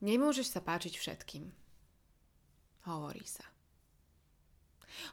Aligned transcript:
nemôžeš 0.00 0.52
sa 0.52 0.60
páčiť 0.60 0.96
všetkým. 0.96 1.48
Hovorí 2.88 3.24
sa. 3.24 3.44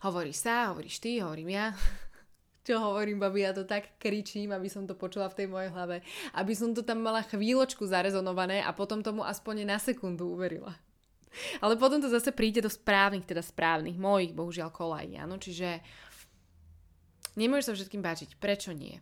Hovorí 0.04 0.34
sa, 0.34 0.74
hovoríš 0.74 1.00
ty, 1.00 1.20
hovorím 1.20 1.54
ja. 1.54 1.76
Čo 2.68 2.84
hovorím, 2.84 3.24
babi, 3.24 3.48
ja 3.48 3.56
to 3.56 3.64
tak 3.64 3.96
kričím, 3.96 4.52
aby 4.52 4.68
som 4.68 4.84
to 4.84 4.92
počula 4.92 5.32
v 5.32 5.44
tej 5.44 5.48
mojej 5.48 5.72
hlave. 5.72 6.04
Aby 6.36 6.52
som 6.52 6.76
to 6.76 6.84
tam 6.84 7.00
mala 7.00 7.24
chvíľočku 7.24 7.88
zarezonované 7.88 8.60
a 8.60 8.76
potom 8.76 9.00
tomu 9.00 9.24
aspoň 9.24 9.64
na 9.64 9.80
sekundu 9.80 10.28
uverila. 10.36 10.76
Ale 11.64 11.80
potom 11.80 12.04
to 12.04 12.12
zase 12.12 12.36
príde 12.36 12.60
do 12.60 12.72
správnych, 12.72 13.24
teda 13.24 13.40
správnych, 13.40 13.96
mojich, 13.96 14.36
bohužiaľ, 14.36 14.72
kolají, 14.72 15.16
áno. 15.16 15.40
Čiže 15.40 15.80
nemôžeš 17.40 17.72
sa 17.72 17.76
všetkým 17.80 18.04
páčiť. 18.04 18.30
Prečo 18.36 18.76
nie? 18.76 19.00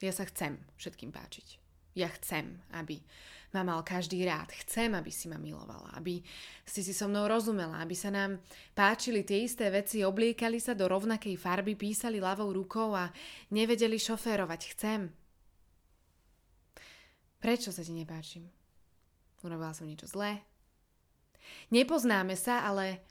Ja 0.00 0.10
sa 0.10 0.24
chcem 0.24 0.58
všetkým 0.80 1.12
páčiť. 1.12 1.62
Ja 1.92 2.08
chcem, 2.08 2.56
aby 2.72 3.04
ma 3.52 3.62
mal 3.62 3.84
každý 3.84 4.24
rád. 4.24 4.48
Chcem, 4.64 4.96
aby 4.96 5.12
si 5.12 5.28
ma 5.28 5.36
milovala, 5.36 5.92
aby 6.00 6.24
si 6.64 6.80
si 6.80 6.96
so 6.96 7.04
mnou 7.04 7.28
rozumela, 7.28 7.84
aby 7.84 7.92
sa 7.92 8.08
nám 8.08 8.40
páčili 8.72 9.22
tie 9.28 9.44
isté 9.44 9.68
veci, 9.68 10.00
obliekali 10.00 10.56
sa 10.56 10.72
do 10.72 10.88
rovnakej 10.88 11.36
farby, 11.36 11.76
písali 11.76 12.16
ľavou 12.16 12.48
rukou 12.48 12.96
a 12.96 13.12
nevedeli 13.52 14.00
šoférovať. 14.00 14.60
Chcem. 14.72 15.12
Prečo 17.42 17.68
sa 17.74 17.84
ti 17.84 17.92
nepáčim? 17.92 18.48
Urobila 19.44 19.76
som 19.76 19.84
niečo 19.84 20.08
zlé? 20.08 20.40
Nepoznáme 21.74 22.38
sa, 22.38 22.64
ale 22.64 23.02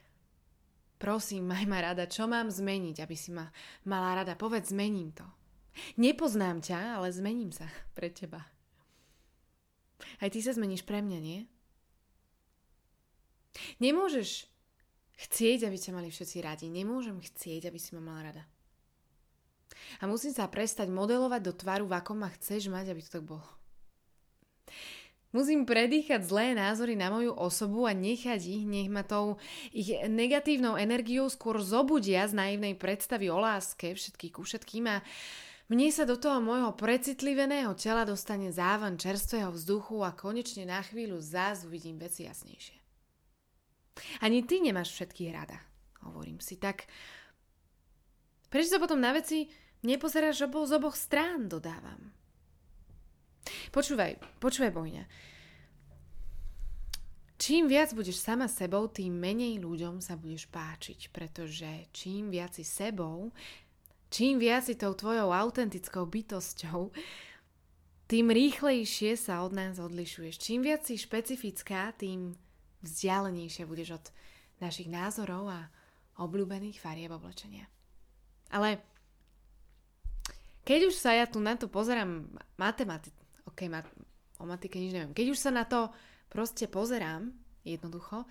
prosím, 0.97 1.51
maj 1.51 1.67
ma 1.67 1.83
rada, 1.83 2.09
čo 2.09 2.25
mám 2.25 2.49
zmeniť, 2.49 3.03
aby 3.03 3.15
si 3.19 3.29
ma 3.29 3.45
mala 3.85 4.23
rada. 4.23 4.33
Povedz, 4.33 4.71
zmením 4.73 5.13
to. 5.13 5.27
Nepoznám 5.99 6.63
ťa, 6.63 6.97
ale 6.97 7.13
zmením 7.13 7.51
sa 7.53 7.67
pre 7.97 8.09
teba. 8.09 8.41
Aj 10.19 10.29
ty 10.29 10.39
sa 10.41 10.53
zmeníš 10.53 10.85
pre 10.85 11.01
mňa, 11.01 11.19
nie? 11.19 11.39
Nemôžeš 13.83 14.47
chcieť, 15.27 15.67
aby 15.67 15.77
ťa 15.77 15.91
mali 15.93 16.09
všetci 16.09 16.37
radi. 16.41 16.65
Nemôžem 16.71 17.19
chcieť, 17.19 17.69
aby 17.69 17.77
si 17.77 17.93
ma 17.93 18.01
mala 18.01 18.31
rada. 18.31 18.43
A 19.99 20.07
musím 20.07 20.31
sa 20.31 20.47
prestať 20.47 20.87
modelovať 20.89 21.41
do 21.41 21.53
tvaru, 21.53 21.85
v 21.89 21.97
akom 21.97 22.17
ma 22.21 22.29
chceš 22.31 22.71
mať, 22.71 22.93
aby 22.93 23.01
to 23.03 23.09
tak 23.19 23.25
bolo. 23.25 23.45
Musím 25.31 25.63
predýchať 25.63 26.27
zlé 26.27 26.51
názory 26.51 26.99
na 26.99 27.07
moju 27.07 27.31
osobu 27.31 27.87
a 27.87 27.95
nechať 27.95 28.41
ich, 28.51 28.67
nech 28.67 28.91
ma 28.91 29.07
tou 29.07 29.39
ich 29.71 29.87
negatívnou 30.11 30.75
energiou 30.75 31.31
skôr 31.31 31.63
zobudia 31.63 32.27
z 32.27 32.35
naivnej 32.35 32.75
predstavy 32.75 33.31
o 33.31 33.39
láske 33.39 33.95
všetkých 33.95 34.35
ku 34.35 34.43
všetkým 34.43 34.91
a 34.91 34.99
mne 35.71 35.87
sa 35.87 36.03
do 36.03 36.19
toho 36.19 36.43
môjho 36.43 36.75
precitliveného 36.75 37.71
tela 37.79 38.03
dostane 38.03 38.51
závan 38.51 38.99
čerstvého 38.99 39.55
vzduchu 39.55 40.03
a 40.03 40.11
konečne 40.11 40.67
na 40.67 40.83
chvíľu 40.83 41.23
zás 41.23 41.63
uvidím 41.63 41.95
veci 41.95 42.27
jasnejšie. 42.27 42.75
Ani 44.19 44.43
ty 44.43 44.59
nemáš 44.59 44.91
všetkých 44.91 45.31
rada, 45.31 45.63
hovorím 46.03 46.43
si, 46.43 46.59
tak 46.59 46.91
prečo 48.51 48.75
sa 48.75 48.83
potom 48.83 48.99
na 48.99 49.15
veci 49.15 49.47
nepozeráš 49.87 50.43
obo 50.51 50.67
z 50.67 50.75
oboch 50.75 50.99
strán, 50.99 51.47
dodávam. 51.47 52.11
Počúvaj, 53.71 54.19
počúvaj, 54.43 54.75
Bojňa. 54.75 55.05
Čím 57.41 57.71
viac 57.71 57.95
budeš 57.97 58.21
sama 58.21 58.45
sebou, 58.45 58.85
tým 58.85 59.17
menej 59.17 59.57
ľuďom 59.57 59.97
sa 59.97 60.13
budeš 60.13 60.45
páčiť, 60.51 61.09
pretože 61.09 61.89
čím 61.89 62.29
viac 62.29 62.53
si 62.53 62.61
sebou, 62.61 63.33
Čím 64.11 64.43
viac 64.43 64.67
si 64.67 64.75
tou 64.75 64.91
tvojou 64.91 65.31
autentickou 65.31 66.03
bytosťou, 66.03 66.91
tým 68.11 68.27
rýchlejšie 68.27 69.15
sa 69.15 69.39
od 69.39 69.55
nás 69.55 69.79
odlišuješ. 69.79 70.35
Čím 70.35 70.67
viac 70.67 70.83
si 70.83 70.99
špecifická, 70.99 71.95
tým 71.95 72.35
vzdialenejšie 72.83 73.63
budeš 73.63 74.03
od 74.03 74.05
našich 74.59 74.91
názorov 74.91 75.47
a 75.47 75.71
obľúbených 76.19 76.83
farieb 76.83 77.15
oblečenia. 77.15 77.71
Ale 78.51 78.83
keď 80.67 80.91
už 80.91 80.95
sa 80.99 81.15
ja 81.15 81.23
tu 81.23 81.39
na 81.39 81.55
to 81.55 81.71
pozerám 81.71 82.27
matematicky, 82.59 83.23
ok, 83.47 83.59
mat- 83.71 83.95
o 84.37 84.43
matike 84.43 84.75
nič 84.75 84.91
neviem, 84.91 85.15
keď 85.15 85.31
už 85.31 85.39
sa 85.39 85.55
na 85.55 85.63
to 85.63 85.87
proste 86.27 86.67
pozerám 86.67 87.31
jednoducho, 87.63 88.27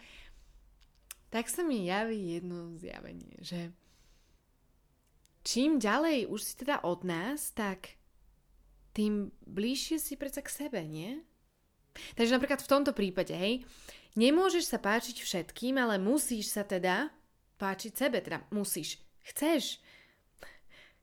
tak 1.33 1.49
sa 1.49 1.65
mi 1.65 1.89
javí 1.89 2.37
jedno 2.37 2.77
zjavenie, 2.77 3.39
že 3.41 3.73
čím 5.45 5.81
ďalej 5.81 6.29
už 6.29 6.41
si 6.41 6.55
teda 6.61 6.85
od 6.85 7.05
nás, 7.05 7.53
tak 7.57 7.97
tým 8.93 9.31
bližšie 9.47 9.97
si 10.03 10.15
predsa 10.19 10.43
k 10.43 10.51
sebe, 10.51 10.83
nie? 10.83 11.23
Takže 12.15 12.39
napríklad 12.39 12.63
v 12.63 12.71
tomto 12.71 12.93
prípade, 12.95 13.35
hej, 13.35 13.67
nemôžeš 14.15 14.71
sa 14.71 14.79
páčiť 14.79 15.23
všetkým, 15.23 15.79
ale 15.79 15.99
musíš 15.99 16.55
sa 16.55 16.63
teda 16.63 17.11
páčiť 17.59 17.93
sebe, 17.95 18.23
teda 18.23 18.47
musíš, 18.55 18.99
chceš. 19.27 19.83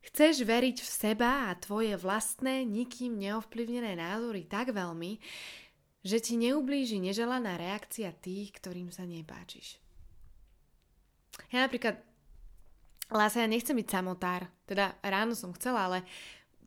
Chceš 0.08 0.47
veriť 0.47 0.78
v 0.80 0.88
seba 0.88 1.52
a 1.52 1.59
tvoje 1.59 2.00
vlastné, 2.00 2.64
nikým 2.64 3.20
neovplyvnené 3.20 4.00
názory 4.00 4.47
tak 4.47 4.72
veľmi, 4.72 5.20
že 6.08 6.24
ti 6.24 6.40
neublíži 6.40 7.03
neželaná 7.03 7.59
reakcia 7.59 8.16
tých, 8.16 8.56
ktorým 8.56 8.88
sa 8.88 9.03
nepáčiš. 9.03 9.84
Ja 11.52 11.68
napríklad 11.68 12.00
Lása, 13.07 13.44
ja 13.44 13.47
nechcem 13.47 13.78
byť 13.78 13.88
samotár. 13.88 14.51
Teda 14.68 15.00
ráno 15.00 15.31
som 15.31 15.56
chcela, 15.56 15.88
ale 15.88 16.03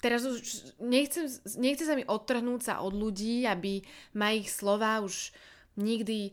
teraz 0.00 0.24
už 0.24 0.40
nechcem, 0.80 1.28
nechce 1.60 1.84
sa 1.84 1.92
mi 1.92 2.04
odtrhnúť 2.08 2.60
sa 2.64 2.74
od 2.80 2.96
ľudí, 2.96 3.44
aby 3.44 3.84
ma 4.16 4.32
ich 4.32 4.48
slova 4.48 5.04
už 5.04 5.36
nikdy 5.76 6.32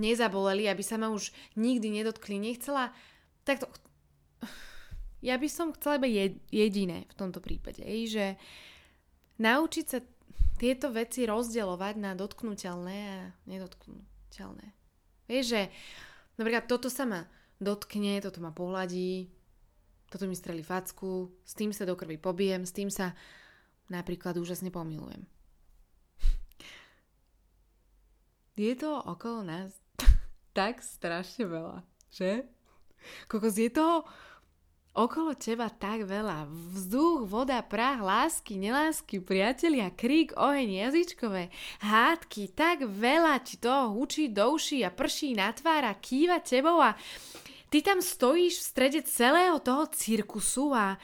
nezaboleli, 0.00 0.66
aby 0.66 0.82
sa 0.82 0.96
ma 0.96 1.12
už 1.12 1.30
nikdy 1.54 2.00
nedotkli. 2.00 2.40
Nechcela 2.40 2.90
takto... 3.44 3.68
Ja 5.24 5.40
by 5.40 5.48
som 5.48 5.72
chcela 5.72 5.96
iba 5.96 6.08
jediné 6.52 7.08
v 7.08 7.14
tomto 7.16 7.40
prípade, 7.40 7.80
že 8.04 8.36
naučiť 9.40 9.84
sa 9.88 10.04
tieto 10.60 10.92
veci 10.92 11.24
rozdielovať 11.24 11.94
na 11.96 12.12
dotknutelné 12.12 12.96
a 13.08 13.32
nedotknutelné. 13.48 14.66
Vieš, 15.24 15.44
že 15.48 15.62
napríklad 16.36 16.68
toto 16.68 16.92
sa 16.92 17.08
ma 17.08 17.24
dotkne, 17.60 18.22
toto 18.22 18.38
ma 18.42 18.50
pohľadí, 18.50 19.30
toto 20.10 20.30
mi 20.30 20.36
strelí 20.38 20.62
facku, 20.62 21.34
s 21.42 21.52
tým 21.58 21.74
sa 21.74 21.86
do 21.86 21.98
krvi 21.98 22.18
pobijem, 22.18 22.62
s 22.62 22.72
tým 22.74 22.88
sa 22.90 23.14
napríklad 23.90 24.38
úžasne 24.38 24.70
pomilujem. 24.70 25.26
Je 28.54 28.74
to 28.78 29.02
okolo 29.02 29.42
nás 29.42 29.74
tak 30.58 30.78
strašne 30.82 31.50
veľa, 31.50 31.82
že? 32.14 32.46
Kokos, 33.26 33.58
je 33.58 33.68
to 33.68 34.06
Okolo 34.94 35.34
teba 35.34 35.66
tak 35.74 36.06
veľa. 36.06 36.46
Vzduch, 36.46 37.26
voda, 37.26 37.58
prach, 37.66 37.98
lásky, 37.98 38.54
nelásky, 38.54 39.18
priatelia, 39.18 39.90
krík, 39.90 40.30
oheň, 40.38 40.86
jazyčkové, 40.86 41.50
hádky, 41.82 42.54
tak 42.54 42.86
veľa 42.86 43.42
ti 43.42 43.58
toho 43.58 43.90
hučí 43.90 44.30
do 44.30 44.54
uší 44.54 44.86
a 44.86 44.94
prší 44.94 45.34
na 45.34 45.50
tvára, 45.50 45.98
kýva 45.98 46.38
tebou 46.38 46.78
a 46.78 46.94
ty 47.74 47.82
tam 47.82 47.98
stojíš 47.98 48.62
v 48.62 48.68
strede 48.70 49.00
celého 49.02 49.58
toho 49.58 49.90
cirkusu 49.90 50.70
a 50.70 50.94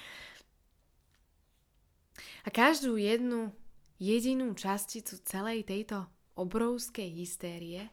a 2.41 2.49
každú 2.49 2.95
jednu 2.95 3.51
jedinú 3.99 4.55
časticu 4.55 5.19
celej 5.27 5.67
tejto 5.67 6.07
obrovskej 6.39 7.11
hystérie 7.11 7.91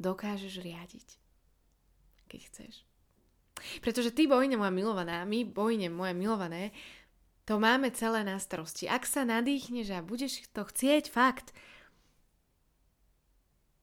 dokážeš 0.00 0.64
riadiť, 0.64 1.08
keď 2.32 2.40
chceš. 2.48 2.74
Pretože 3.84 4.10
ty, 4.10 4.24
bojne 4.24 4.56
moja 4.56 4.72
milovaná, 4.72 5.22
my, 5.28 5.46
bojne 5.46 5.92
moje 5.92 6.16
milované, 6.16 6.74
to 7.44 7.60
máme 7.60 7.92
celé 7.94 8.26
na 8.26 8.40
starosti. 8.40 8.90
Ak 8.90 9.06
sa 9.06 9.22
nadýchneš 9.22 9.94
a 9.94 10.00
budeš 10.02 10.48
to 10.50 10.66
chcieť 10.66 11.12
fakt, 11.12 11.54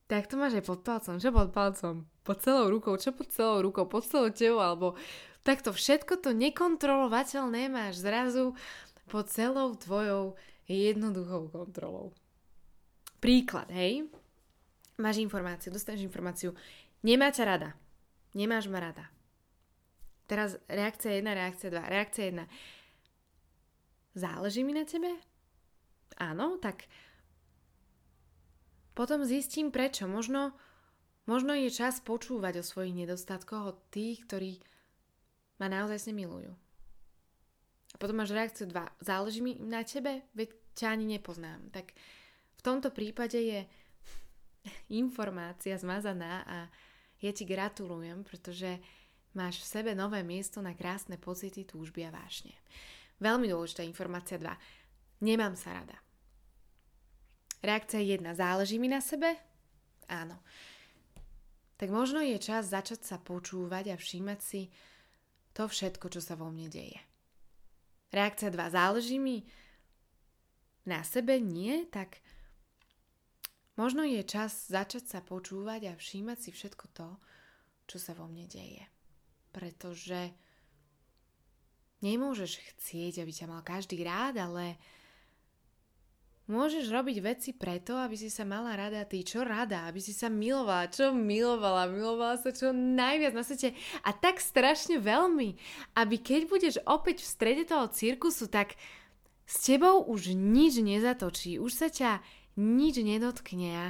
tak 0.10 0.26
to 0.26 0.42
máš 0.42 0.58
aj 0.58 0.66
pod 0.66 0.82
palcom. 0.82 1.22
Čo 1.22 1.30
pod 1.30 1.54
palcom? 1.54 1.96
Pod 2.26 2.38
celou 2.42 2.66
rukou. 2.74 2.98
Čo 2.98 3.14
pod 3.14 3.30
celou 3.30 3.62
rukou? 3.62 3.86
Pod 3.86 4.02
celou 4.02 4.34
tebou? 4.34 4.58
Alebo 4.58 4.98
takto 5.46 5.70
všetko 5.70 6.18
to 6.18 6.34
nekontrolovateľné 6.34 7.70
máš 7.70 8.02
zrazu 8.02 8.58
pod 9.06 9.30
celou 9.30 9.78
tvojou 9.78 10.34
jednoduchou 10.66 11.54
kontrolou. 11.54 12.18
Príklad, 13.22 13.70
hej? 13.70 14.10
Máš 14.98 15.22
informáciu, 15.22 15.70
dostaneš 15.70 16.10
informáciu. 16.10 16.58
Nemá 17.06 17.30
ťa 17.30 17.44
rada. 17.46 17.70
Nemáš 18.34 18.66
ma 18.66 18.82
rada. 18.82 19.14
Teraz 20.26 20.58
reakcia 20.66 21.22
1, 21.22 21.26
reakcia 21.26 21.70
2. 21.70 21.86
Reakcia 21.86 22.26
1. 22.34 22.50
Záleží 24.18 24.66
mi 24.66 24.74
na 24.74 24.86
tebe? 24.90 25.10
Áno, 26.18 26.58
tak 26.58 26.90
potom 29.00 29.24
zistím 29.24 29.72
prečo. 29.72 30.12
Možno, 30.12 30.52
možno 31.24 31.56
je 31.56 31.72
čas 31.72 32.04
počúvať 32.04 32.60
o 32.60 32.68
svojich 32.68 32.92
nedostatkoch 32.92 33.64
od 33.72 33.78
tých, 33.96 34.28
ktorí 34.28 34.60
ma 35.56 35.72
naozaj 35.72 36.12
milujú. 36.12 36.52
A 37.90 37.96
potom 37.96 38.20
máš 38.20 38.36
reakciu 38.36 38.68
2. 38.68 38.76
Záleží 39.00 39.40
mi 39.40 39.56
na 39.56 39.88
tebe? 39.88 40.28
Veď 40.36 40.52
ťa 40.76 41.00
ani 41.00 41.16
nepoznám. 41.16 41.72
Tak 41.72 41.96
v 42.60 42.62
tomto 42.62 42.92
prípade 42.92 43.40
je 43.40 43.64
informácia 45.00 45.80
zmazaná 45.80 46.44
a 46.44 46.58
ja 47.24 47.32
ti 47.32 47.48
gratulujem, 47.48 48.28
pretože 48.28 48.84
máš 49.32 49.64
v 49.64 49.80
sebe 49.80 49.92
nové 49.96 50.28
miesto 50.28 50.60
na 50.60 50.76
krásne 50.76 51.16
pocity, 51.16 51.64
túžby 51.64 52.04
a 52.04 52.12
vášne. 52.12 52.52
Veľmi 53.24 53.48
dôležitá 53.48 53.80
informácia 53.88 54.36
2. 54.36 55.24
Nemám 55.24 55.56
sa 55.56 55.72
rada. 55.72 56.09
Reakcia 57.60 58.00
1. 58.00 58.24
Záleží 58.40 58.80
mi 58.80 58.88
na 58.88 59.04
sebe? 59.04 59.36
Áno. 60.08 60.40
Tak 61.76 61.92
možno 61.92 62.24
je 62.24 62.40
čas 62.40 62.72
začať 62.72 63.04
sa 63.04 63.18
počúvať 63.20 63.92
a 63.92 64.00
všímať 64.00 64.40
si 64.40 64.72
to 65.52 65.68
všetko, 65.68 66.08
čo 66.08 66.20
sa 66.24 66.40
vo 66.40 66.48
mne 66.52 66.72
deje. 66.72 67.00
Reakcia 68.16 68.48
2. 68.52 68.76
Záleží 68.76 69.20
mi 69.20 69.44
na 70.88 71.04
sebe? 71.04 71.36
Nie? 71.40 71.84
Tak 71.92 72.24
možno 73.76 74.08
je 74.08 74.24
čas 74.24 74.72
začať 74.72 75.12
sa 75.12 75.20
počúvať 75.20 75.92
a 75.92 76.00
všímať 76.00 76.38
si 76.40 76.50
všetko 76.56 76.86
to, 76.96 77.10
čo 77.92 77.98
sa 78.00 78.16
vo 78.16 78.28
mne 78.32 78.48
deje. 78.48 78.88
Pretože 79.52 80.32
nemôžeš 82.00 82.60
chcieť, 82.76 83.24
aby 83.24 83.32
ťa 83.36 83.52
mal 83.52 83.62
každý 83.68 84.00
rád, 84.04 84.40
ale 84.40 84.80
Môžeš 86.50 86.90
robiť 86.90 87.18
veci 87.22 87.54
preto, 87.54 87.94
aby 87.94 88.18
si 88.18 88.34
sa 88.34 88.42
mala 88.42 88.74
rada 88.74 89.06
ty, 89.06 89.22
čo 89.22 89.46
rada, 89.46 89.86
aby 89.86 90.02
si 90.02 90.18
sa 90.18 90.34
milovala, 90.34 90.90
čo 90.90 91.14
milovala, 91.14 91.86
milovala 91.86 92.42
sa 92.42 92.50
čo 92.50 92.74
najviac 92.74 93.38
na 93.38 93.46
svete 93.46 93.78
a 94.02 94.10
tak 94.18 94.42
strašne 94.42 94.98
veľmi, 94.98 95.54
aby 95.94 96.16
keď 96.18 96.42
budeš 96.50 96.76
opäť 96.90 97.22
v 97.22 97.30
strede 97.30 97.64
toho 97.70 97.86
cirkusu, 97.94 98.50
tak 98.50 98.74
s 99.46 99.62
tebou 99.62 100.10
už 100.10 100.34
nič 100.34 100.82
nezatočí, 100.82 101.62
už 101.62 101.70
sa 101.70 101.88
ťa 101.94 102.18
nič 102.58 102.98
nedotkne 102.98 103.70
a 103.70 103.88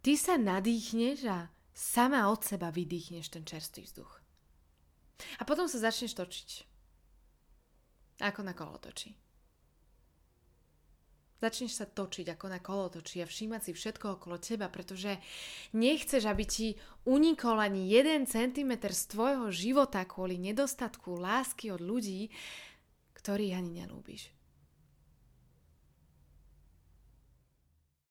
ty 0.00 0.16
sa 0.16 0.40
nadýchneš 0.40 1.28
a 1.28 1.52
sama 1.76 2.32
od 2.32 2.40
seba 2.48 2.72
vydýchneš 2.72 3.28
ten 3.28 3.44
čerstvý 3.44 3.84
vzduch. 3.84 4.24
A 5.36 5.44
potom 5.44 5.68
sa 5.68 5.76
začneš 5.76 6.16
točiť. 6.16 6.50
Ako 8.24 8.40
na 8.40 8.56
kolotoči. 8.56 9.21
Začneš 11.42 11.82
sa 11.82 11.90
točiť 11.90 12.38
ako 12.38 12.46
na 12.46 12.62
kolotoči 12.62 13.18
a 13.18 13.26
všímať 13.26 13.60
si 13.66 13.72
všetko 13.74 14.22
okolo 14.22 14.38
teba, 14.38 14.70
pretože 14.70 15.18
nechceš, 15.74 16.30
aby 16.30 16.46
ti 16.46 16.78
unikol 17.02 17.58
ani 17.58 17.90
jeden 17.90 18.30
centimetr 18.30 18.94
z 18.94 19.10
tvojho 19.10 19.50
života 19.50 20.06
kvôli 20.06 20.38
nedostatku 20.38 21.18
lásky 21.18 21.74
od 21.74 21.82
ľudí, 21.82 22.30
ktorých 23.18 23.58
ani 23.58 23.82
nelúbiš. 23.82 24.30